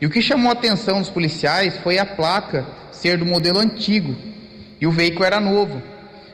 [0.00, 4.14] E o que chamou a atenção dos policiais foi a placa ser do modelo antigo
[4.80, 5.82] e o veículo era novo.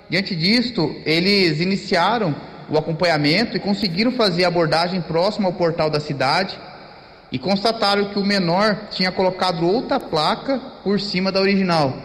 [0.09, 2.35] Diante disto, eles iniciaram
[2.69, 6.59] o acompanhamento e conseguiram fazer a abordagem próxima ao portal da cidade
[7.31, 11.97] e constataram que o menor tinha colocado outra placa por cima da original.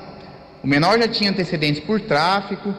[0.63, 2.73] O menor já tinha antecedentes por tráfico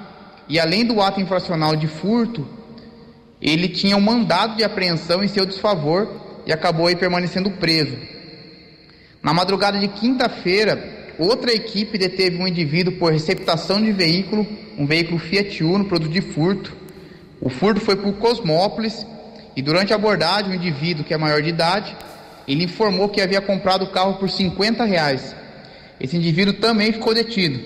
[0.49, 2.47] e, além do ato infracional de furto,
[3.41, 6.09] ele tinha um mandado de apreensão em seu desfavor
[6.47, 7.97] e acabou aí permanecendo preso.
[9.27, 14.47] Na madrugada de quinta-feira, outra equipe deteve um indivíduo por receptação de veículo,
[14.79, 16.73] um veículo Fiat Uno, produto de furto.
[17.41, 19.05] O furto foi por Cosmópolis
[19.57, 21.97] e durante a abordagem, o indivíduo, que é maior de idade,
[22.47, 25.35] ele informou que havia comprado o carro por 50 reais.
[25.99, 27.59] Esse indivíduo também ficou detido.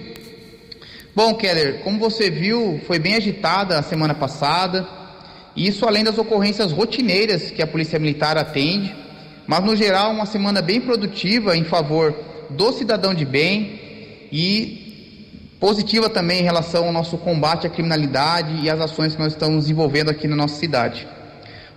[1.15, 4.89] Bom, Keller, como você viu, foi bem agitada a semana passada.
[5.55, 9.10] Isso além das ocorrências rotineiras que a Polícia Militar atende,
[9.51, 12.15] mas no geral uma semana bem produtiva em favor
[12.51, 18.71] do cidadão de bem e positiva também em relação ao nosso combate à criminalidade e
[18.71, 21.05] às ações que nós estamos desenvolvendo aqui na nossa cidade.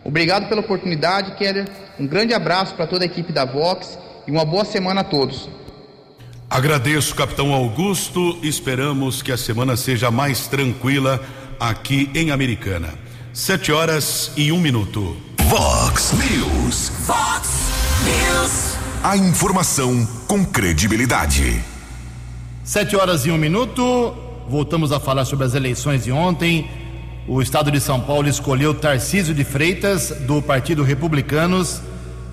[0.04, 1.68] Obrigado pela oportunidade, Keller.
[2.00, 5.50] Um grande abraço para toda a equipe da Vox e uma boa semana a todos.
[6.48, 8.38] Agradeço, capitão Augusto.
[8.44, 11.20] Esperamos que a semana seja mais tranquila
[11.60, 12.94] aqui em Americana.
[13.34, 15.18] Sete horas e um minuto.
[15.50, 16.90] Vox News.
[17.08, 17.62] Vox
[18.04, 18.78] News.
[19.02, 21.63] A informação com credibilidade.
[22.63, 24.13] Sete horas e um minuto.
[24.48, 26.70] Voltamos a falar sobre as eleições de ontem.
[27.28, 31.82] O estado de São Paulo escolheu Tarcísio de Freitas, do Partido Republicanos,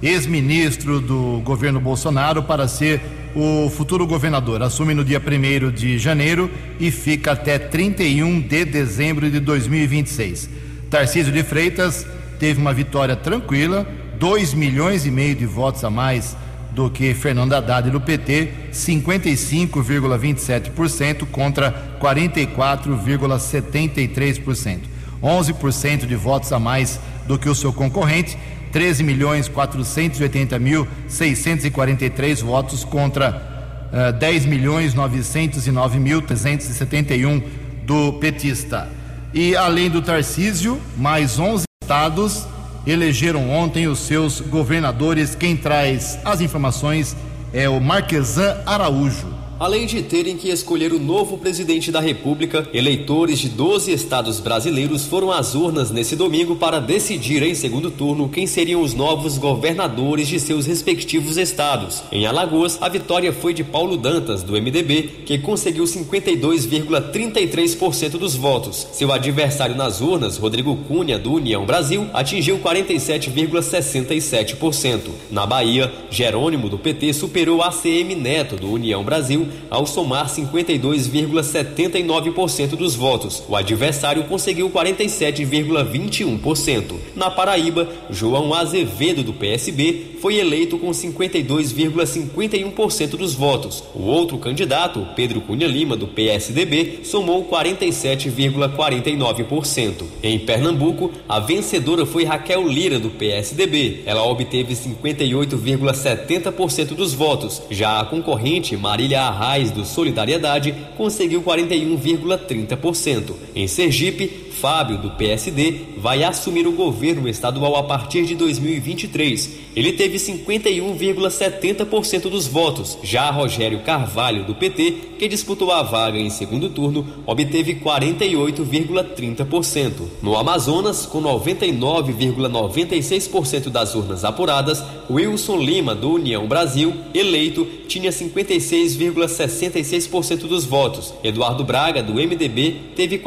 [0.02, 3.00] ex-ministro do governo Bolsonaro, para ser
[3.34, 4.62] o futuro governador.
[4.62, 10.50] Assume no dia 1 de janeiro e fica até 31 de dezembro de 2026.
[10.90, 12.04] Tarcísio de Freitas
[12.40, 13.86] teve uma vitória tranquila,
[14.20, 16.36] 2 milhões e meio de votos a mais
[16.72, 24.80] do que Fernando Haddad do PT, 55,27% contra 44,73%.
[25.22, 28.36] 11% de votos a mais do que o seu concorrente,
[28.72, 37.42] 13 milhões 480 mil 643 votos contra uh, 10 milhões 909 mil 371
[37.86, 38.86] do petista.
[39.32, 42.46] E além do Tarcísio, mais 11 estados
[42.86, 45.34] elegeram ontem os seus governadores.
[45.34, 47.16] Quem traz as informações
[47.52, 49.39] é o Marquesan Araújo.
[49.60, 55.04] Além de terem que escolher o novo presidente da República, eleitores de 12 estados brasileiros
[55.04, 60.28] foram às urnas nesse domingo para decidir em segundo turno quem seriam os novos governadores
[60.28, 62.02] de seus respectivos estados.
[62.10, 68.88] Em Alagoas, a vitória foi de Paulo Dantas, do MDB, que conseguiu 52,33% dos votos.
[68.92, 75.10] Seu adversário nas urnas, Rodrigo Cunha, do União Brasil, atingiu 47,67%.
[75.30, 82.94] Na Bahia, Jerônimo, do PT, superou ACM Neto, do União Brasil, ao somar 52,79% dos
[82.94, 83.42] votos.
[83.48, 86.94] O adversário conseguiu 47,21%.
[87.14, 93.82] Na Paraíba, João Azevedo, do PSB, foi eleito com 52,51% dos votos.
[93.94, 100.04] O outro candidato, Pedro Cunha Lima, do PSDB, somou 47,49%.
[100.22, 104.02] Em Pernambuco, a vencedora foi Raquel Lira, do PSDB.
[104.04, 107.62] Ela obteve 58,70% dos votos.
[107.70, 113.32] Já a concorrente, Marília Arraiz do Solidariedade conseguiu 41,30%.
[113.56, 119.70] Em Sergipe, Fábio, do PSD, vai assumir o governo estadual a partir de 2023.
[119.74, 122.98] Ele teve 51,70% dos votos.
[123.02, 129.92] Já Rogério Carvalho, do PT, que disputou a vaga em segundo turno, obteve 48,30%.
[130.22, 140.48] No Amazonas, com 99,96% das urnas apuradas, Wilson Lima, do União Brasil, eleito, tinha 56,66%
[140.48, 141.14] dos votos.
[141.22, 143.18] Eduardo Braga, do MDB, teve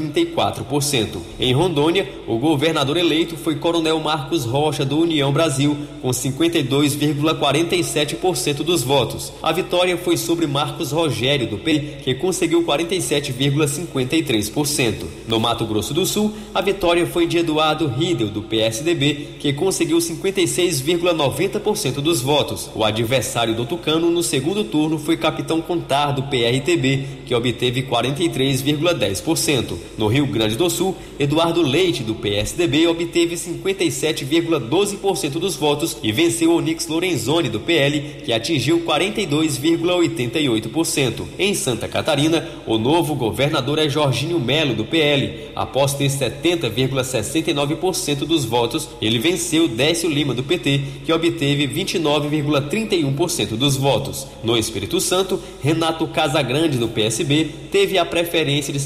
[0.00, 1.18] 43,34%.
[1.38, 8.82] Em Rondônia, o governador eleito foi Coronel Marcos Rocha, do União Brasil, com 52,47% dos
[8.82, 9.32] votos.
[9.42, 15.04] A vitória foi sobre Marcos Rogério, do PEI, que conseguiu 47,53%.
[15.28, 19.98] No Mato Grosso do Sul, a vitória foi de Eduardo Riedel, do PSDB, que conseguiu
[19.98, 22.70] 56,90% dos votos.
[22.74, 29.79] O adversário do Tucano no segundo turno foi Capitão Contar, do PRTB, que obteve 43,10%.
[29.96, 36.54] No Rio Grande do Sul, Eduardo Leite, do PSDB, obteve 57,12% dos votos e venceu
[36.54, 41.24] Onix Lorenzoni, do PL, que atingiu 42,88%.
[41.38, 45.50] Em Santa Catarina, o novo governador é Jorginho Melo, do PL.
[45.54, 53.76] Após ter 70,69% dos votos, ele venceu Décio Lima, do PT, que obteve 29,31% dos
[53.76, 54.26] votos.
[54.42, 58.80] No Espírito Santo, Renato Casagrande, do PSB, teve a preferência de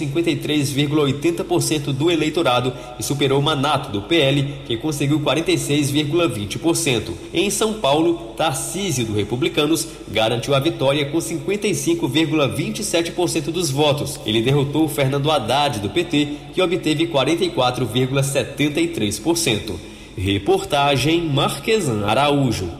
[0.87, 7.13] 53,80% do eleitorado e superou Manato, do PL, que conseguiu 46,20%.
[7.33, 14.21] Em São Paulo, Tarcísio, do Republicanos, garantiu a vitória com 55,27% dos votos.
[14.27, 19.75] Ele derrotou Fernando Haddad, do PT, que obteve 44,73%.
[20.17, 22.71] Reportagem Marquesan Araújo.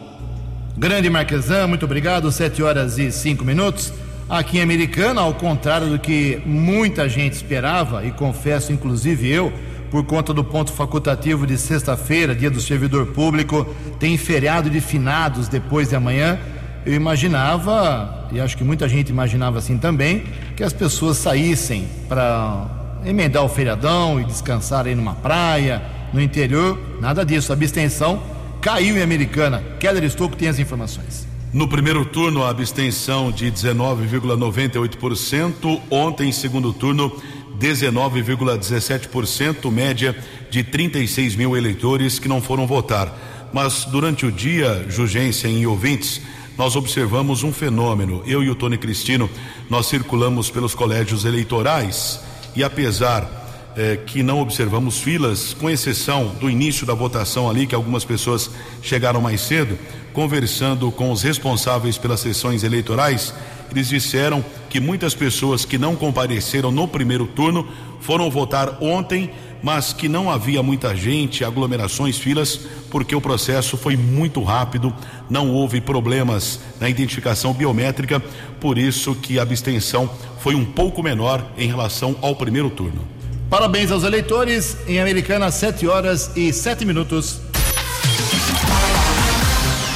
[0.77, 2.29] Grande Marquesan, muito obrigado.
[2.31, 3.91] 7 horas e 5 minutos.
[4.27, 9.53] Aqui em Americana, ao contrário do que muita gente esperava, e confesso, inclusive eu,
[9.91, 13.67] por conta do ponto facultativo de sexta-feira, dia do servidor público,
[13.99, 16.39] tem feriado de finados depois de amanhã.
[16.83, 20.23] Eu imaginava, e acho que muita gente imaginava assim também,
[20.55, 22.67] que as pessoas saíssem para
[23.05, 26.79] emendar o feriadão e descansar aí numa praia, no interior.
[26.99, 27.51] Nada disso.
[27.51, 28.23] A abstenção
[28.59, 29.63] caiu em Americana.
[29.79, 31.34] Keller Estouco tem as informações.
[31.55, 35.81] No primeiro turno, a abstenção de 19,98%.
[35.89, 37.09] Ontem, segundo turno,
[37.57, 40.13] 19,17%, média
[40.51, 43.17] de 36 mil eleitores que não foram votar.
[43.53, 46.21] Mas durante o dia, Jugência e ouvintes,
[46.57, 48.21] nós observamos um fenômeno.
[48.27, 49.29] Eu e o Tony Cristino,
[49.69, 52.19] nós circulamos pelos colégios eleitorais
[52.53, 53.45] e apesar
[53.77, 58.51] eh, que não observamos filas, com exceção do início da votação ali, que algumas pessoas
[58.81, 59.79] chegaram mais cedo,
[60.15, 63.33] conversando com os responsáveis pelas sessões eleitorais,
[63.69, 67.67] eles disseram que muitas pessoas que não compareceram no primeiro turno
[67.99, 69.29] foram votar ontem,
[69.61, 74.93] mas que não havia muita gente, aglomerações, filas, porque o processo foi muito rápido,
[75.29, 78.23] não houve problemas na identificação biométrica,
[78.61, 83.15] por isso que a abstenção foi um pouco menor em relação ao primeiro turno.
[83.49, 84.77] Parabéns aos eleitores.
[84.87, 87.39] Em Americana, 7 horas e 7 minutos.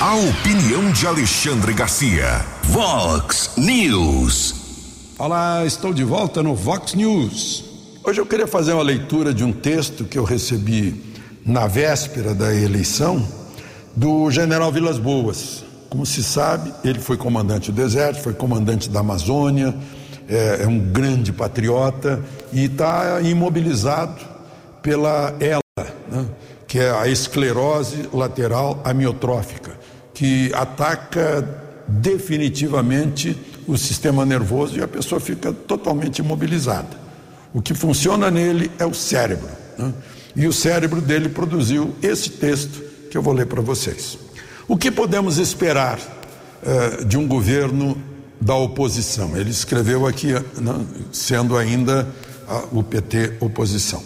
[0.01, 2.45] A opinião de Alexandre Garcia.
[2.63, 4.55] Vox News.
[5.19, 7.65] Olá, estou de volta no Vox News.
[8.05, 11.03] Hoje eu queria fazer uma leitura de um texto que eu recebi
[11.45, 13.27] na véspera da eleição
[13.93, 15.65] do general Vilas Boas.
[15.89, 19.75] Como se sabe, ele foi comandante do Exército, foi comandante da Amazônia,
[20.29, 24.25] é, é um grande patriota e está imobilizado
[24.81, 26.25] pela ELA, né,
[26.65, 29.77] que é a esclerose lateral amiotrófica,
[30.19, 31.47] que ataca
[31.87, 36.89] definitivamente o sistema nervoso e a pessoa fica totalmente imobilizada.
[37.53, 39.47] O que funciona nele é o cérebro.
[39.77, 39.93] Né?
[40.35, 44.17] E o cérebro dele produziu esse texto que eu vou ler para vocês.
[44.67, 47.97] O que podemos esperar uh, de um governo
[48.41, 49.37] da oposição?
[49.37, 52.05] Ele escreveu aqui, né, sendo ainda
[52.45, 54.03] uh, o PT oposição.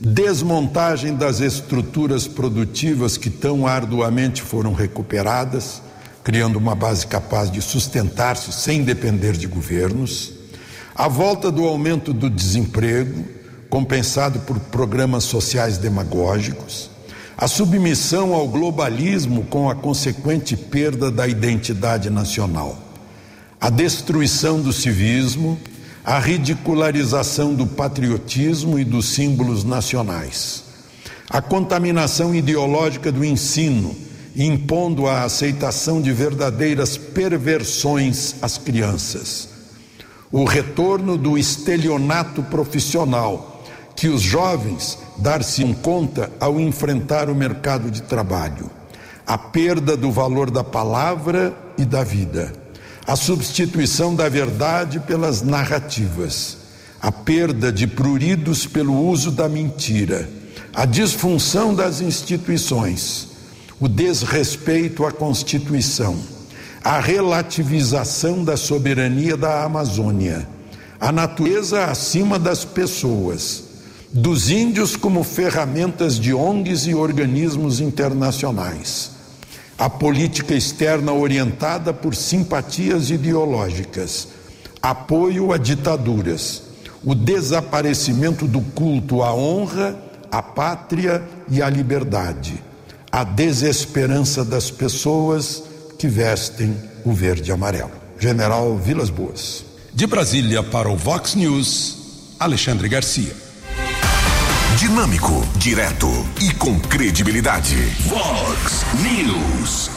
[0.00, 5.82] Desmontagem das estruturas produtivas que tão arduamente foram recuperadas,
[6.22, 10.34] criando uma base capaz de sustentar-se sem depender de governos.
[10.94, 13.24] A volta do aumento do desemprego,
[13.68, 16.90] compensado por programas sociais demagógicos,
[17.36, 22.78] a submissão ao globalismo com a consequente perda da identidade nacional,
[23.60, 25.58] a destruição do civismo,
[26.08, 30.64] a ridicularização do patriotismo e dos símbolos nacionais,
[31.28, 33.94] a contaminação ideológica do ensino
[34.34, 39.50] impondo a aceitação de verdadeiras perversões às crianças.
[40.32, 43.62] O retorno do estelionato profissional,
[43.94, 48.70] que os jovens dar-se conta ao enfrentar o mercado de trabalho.
[49.26, 52.57] A perda do valor da palavra e da vida.
[53.08, 56.58] A substituição da verdade pelas narrativas.
[57.00, 60.28] A perda de pruridos pelo uso da mentira.
[60.74, 63.28] A disfunção das instituições.
[63.80, 66.18] O desrespeito à Constituição,
[66.84, 70.48] a relativização da soberania da Amazônia,
[71.00, 73.62] a natureza acima das pessoas,
[74.12, 79.12] dos índios como ferramentas de ONGs e organismos internacionais,
[79.78, 84.28] a política externa orientada por simpatias ideológicas,
[84.82, 86.62] apoio a ditaduras,
[87.04, 89.96] o desaparecimento do culto à honra,
[90.30, 92.68] à pátria e à liberdade
[93.10, 95.62] a desesperança das pessoas
[95.98, 97.90] que vestem o verde e amarelo.
[98.18, 99.64] General Vilas Boas.
[99.94, 103.47] De Brasília para o Vox News, Alexandre Garcia.
[104.78, 106.06] Dinâmico, direto
[106.40, 107.74] e com credibilidade.
[108.06, 109.90] Vox News.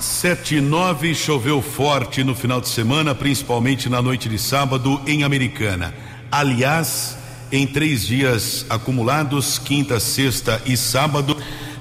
[0.00, 5.22] Sete e nove choveu forte no final de semana, principalmente na noite de sábado em
[5.22, 5.94] Americana.
[6.32, 7.16] Aliás,
[7.52, 11.36] em três dias acumulados, quinta, sexta e sábado,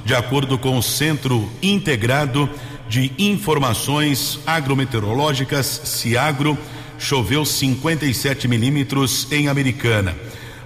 [0.05, 2.47] de acordo com o Centro Integrado
[2.87, 6.55] de Informações Agrometeorológicas, CIAGRO,
[6.99, 10.15] choveu 57 milímetros em Americana.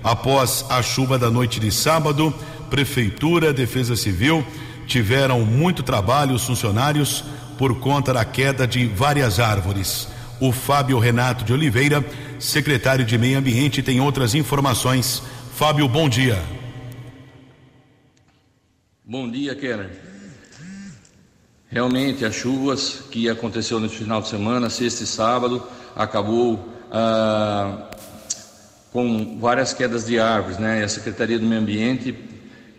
[0.03, 2.33] Após a chuva da noite de sábado,
[2.69, 4.45] Prefeitura, Defesa Civil
[4.85, 7.23] tiveram muito trabalho os funcionários
[7.57, 10.07] por conta da queda de várias árvores.
[10.39, 12.05] O Fábio Renato de Oliveira,
[12.39, 15.21] secretário de Meio Ambiente, tem outras informações.
[15.55, 16.41] Fábio, bom dia.
[19.03, 19.89] Bom dia, Keller.
[21.69, 27.89] Realmente, as chuvas que aconteceu nesse final de semana, sexta e sábado, acabou ah,
[28.91, 30.81] com várias quedas de árvores, né?
[30.81, 32.15] E a Secretaria do Meio Ambiente,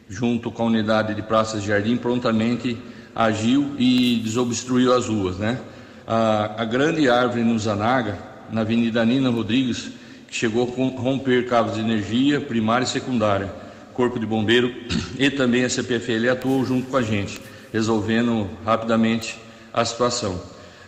[0.08, 2.76] junto com a unidade de praças de jardim, prontamente
[3.14, 5.58] agiu e desobstruiu as ruas, né?
[6.06, 8.16] a grande árvore no Zanaga,
[8.50, 9.90] na Avenida Nina Rodrigues,
[10.26, 13.52] que chegou a romper cabos de energia primária e secundária
[13.92, 14.72] Corpo de Bombeiro
[15.18, 17.40] e também a CPFL atuou junto com a gente,
[17.72, 19.38] resolvendo rapidamente
[19.74, 20.40] a situação.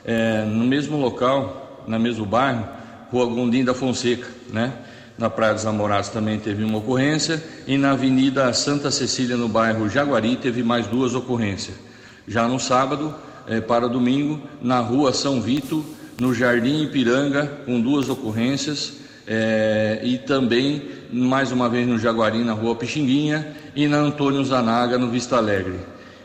[0.05, 2.67] É, no mesmo local, no mesmo bairro,
[3.11, 4.73] Rua Gondim da Fonseca, né?
[5.21, 9.87] Na Praia dos Namorados também teve uma ocorrência e na Avenida Santa Cecília, no bairro
[9.87, 11.77] Jaguari, teve mais duas ocorrências.
[12.27, 13.15] Já no sábado,
[13.47, 15.85] é, para domingo, na Rua São Vito,
[16.19, 18.95] no Jardim Ipiranga, com duas ocorrências
[19.27, 24.97] é, e também mais uma vez no Jaguari, na Rua Pixinguinha, e na Antônio Zanaga,
[24.97, 25.81] no Vista Alegre.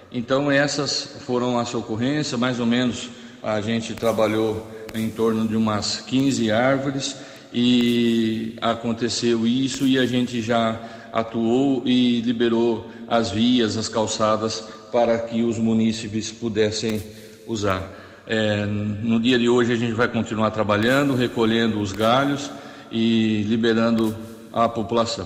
[0.10, 3.10] Então, essas foram as ocorrências, mais ou menos
[3.44, 7.18] a gente trabalhou em torno de umas 15 árvores
[7.58, 10.78] e aconteceu isso e a gente já
[11.14, 17.02] atuou e liberou as vias, as calçadas para que os munícipes pudessem
[17.48, 17.82] usar.
[18.28, 22.52] É, no dia de hoje a gente vai continuar trabalhando, recolhendo os galhos
[22.92, 24.14] e liberando
[24.52, 25.26] a população.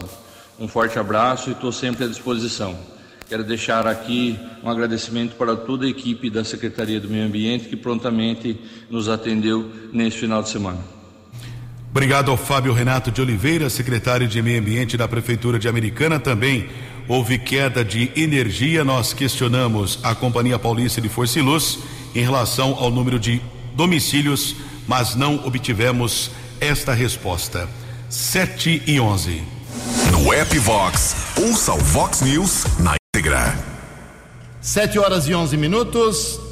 [0.60, 2.78] Um forte abraço e estou sempre à disposição.
[3.28, 7.76] Quero deixar aqui um agradecimento para toda a equipe da Secretaria do Meio Ambiente que
[7.76, 8.56] prontamente
[8.88, 10.99] nos atendeu neste final de semana.
[11.92, 16.20] Obrigado ao Fábio Renato de Oliveira, secretário de Meio Ambiente da Prefeitura de Americana.
[16.20, 16.70] Também
[17.08, 18.84] houve queda de energia.
[18.84, 21.80] Nós questionamos a Companhia Paulista de Força e Luz
[22.14, 23.42] em relação ao número de
[23.74, 24.56] domicílios,
[24.88, 26.30] mas não obtivemos
[26.62, 27.68] esta resposta.
[28.08, 29.42] 7 e 11.
[30.12, 33.58] No app Vox, ouça o Vox News na íntegra.
[34.62, 36.49] 7 horas e 11 minutos.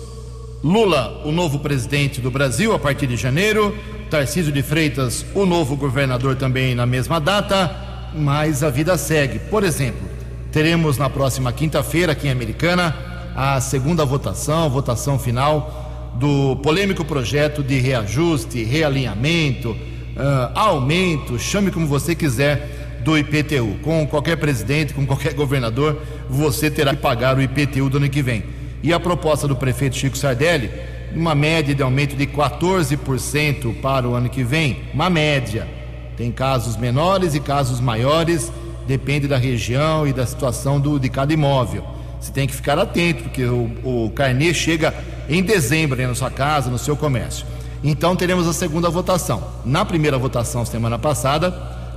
[0.63, 3.75] Lula, o novo presidente do Brasil a partir de janeiro.
[4.09, 8.09] Tarcísio de Freitas, o novo governador também na mesma data.
[8.15, 9.39] Mas a vida segue.
[9.39, 10.07] Por exemplo,
[10.51, 12.95] teremos na próxima quinta-feira aqui em Americana
[13.35, 19.75] a segunda votação, votação final do polêmico projeto de reajuste, realinhamento
[20.17, 23.77] uh, aumento, chame como você quiser, do IPTU.
[23.83, 28.21] Com qualquer presidente, com qualquer governador, você terá que pagar o IPTU do ano que
[28.21, 28.43] vem.
[28.83, 30.71] E a proposta do prefeito Chico Sardelli,
[31.15, 35.67] uma média de aumento de 14% para o ano que vem, uma média.
[36.15, 38.51] Tem casos menores e casos maiores,
[38.87, 41.83] depende da região e da situação do, de cada imóvel.
[42.19, 44.93] Você tem que ficar atento, porque o, o carnê chega
[45.29, 47.45] em dezembro né, na sua casa, no seu comércio.
[47.83, 49.43] Então teremos a segunda votação.
[49.63, 51.51] Na primeira votação, semana passada,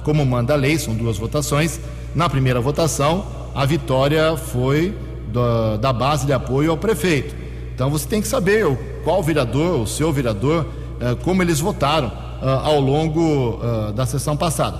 [0.05, 1.81] como manda a lei, são duas votações.
[2.15, 4.95] Na primeira votação, a vitória foi
[5.33, 7.35] da, da base de apoio ao prefeito.
[7.75, 8.67] Então você tem que saber
[9.05, 14.37] qual vereador, o seu vereador, uh, como eles votaram uh, ao longo uh, da sessão
[14.37, 14.79] passada.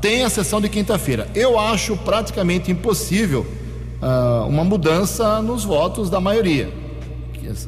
[0.00, 1.28] Tem a sessão de quinta-feira.
[1.34, 3.46] Eu acho praticamente impossível
[4.48, 6.72] uma mudança nos votos da maioria.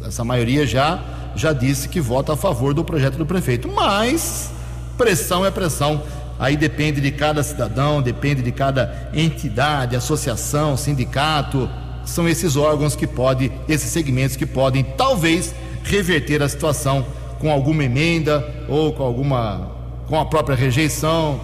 [0.07, 0.99] Essa maioria já
[1.35, 4.51] já disse que vota a favor do projeto do prefeito, mas
[4.97, 6.03] pressão é pressão.
[6.39, 11.69] Aí depende de cada cidadão, depende de cada entidade, associação, sindicato,
[12.05, 17.05] são esses órgãos que podem, esses segmentos que podem talvez reverter a situação
[17.39, 19.73] com alguma emenda ou com alguma
[20.07, 21.41] com a própria rejeição.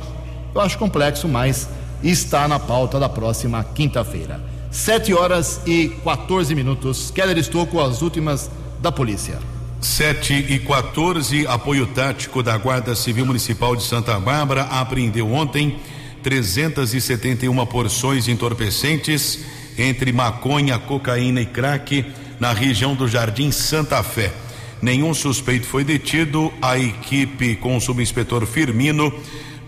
[0.55, 1.69] Eu acho complexo, mas
[2.03, 4.41] está na pauta da próxima quinta-feira.
[4.71, 7.11] 7 horas e 14 minutos.
[7.11, 8.51] Keller estou com as últimas
[8.81, 9.39] da polícia.
[9.81, 15.79] 7 e 14, apoio tático da Guarda Civil Municipal de Santa Bárbara apreendeu ontem
[16.23, 19.45] 371 porções entorpecentes
[19.79, 22.05] entre maconha, cocaína e crack
[22.41, 24.33] na região do Jardim Santa Fé.
[24.81, 26.53] Nenhum suspeito foi detido.
[26.62, 29.12] A equipe com o subinspetor Firmino,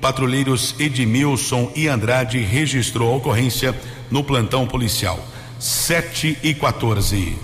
[0.01, 3.75] patrulheiros Edmilson e Andrade registrou a ocorrência
[4.11, 5.19] no plantão policial.
[5.59, 7.37] 7 e 14.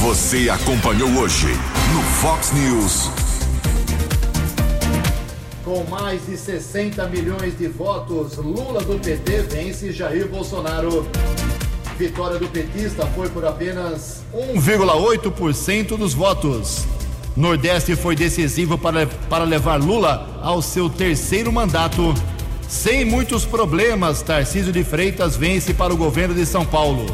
[0.00, 1.48] Você acompanhou hoje
[1.92, 3.27] no Fox News.
[5.68, 11.06] Com mais de 60 milhões de votos, Lula do PT vence Jair Bolsonaro.
[11.98, 16.86] Vitória do petista foi por apenas 1,8% dos votos.
[17.36, 22.14] Nordeste foi decisivo para, para levar Lula ao seu terceiro mandato.
[22.66, 27.04] Sem muitos problemas, Tarcísio de Freitas vence para o governo de São Paulo.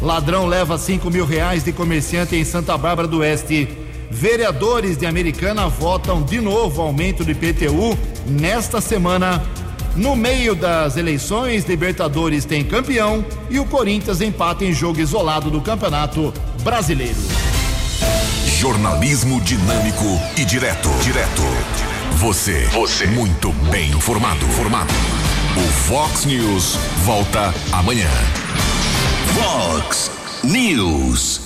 [0.00, 3.68] Ladrão leva 5 mil reais de comerciante em Santa Bárbara do Oeste.
[4.10, 7.96] Vereadores de Americana votam de novo aumento do IPTU
[8.26, 9.42] nesta semana.
[9.94, 15.60] No meio das eleições, Libertadores tem campeão e o Corinthians empata em jogo isolado do
[15.60, 16.32] Campeonato
[16.62, 17.18] Brasileiro.
[18.58, 20.04] Jornalismo dinâmico
[20.36, 20.88] e direto.
[21.02, 21.42] Direto.
[22.16, 22.64] Você.
[22.72, 23.06] Você.
[23.06, 24.44] Muito bem informado.
[24.48, 24.92] Formado.
[25.56, 28.10] O Fox News volta amanhã.
[29.34, 30.10] Fox
[30.42, 31.37] News.